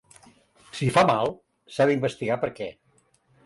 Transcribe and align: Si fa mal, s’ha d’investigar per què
Si 0.79 0.89
fa 0.95 1.03
mal, 1.11 1.31
s’ha 1.77 1.89
d’investigar 1.91 2.41
per 2.47 2.53
què 2.61 2.75